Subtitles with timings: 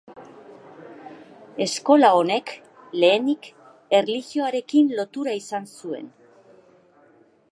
[1.65, 2.53] Eskola honek,
[3.03, 3.51] lehenik,
[3.99, 6.11] erlijioarekin lotura izan zuen.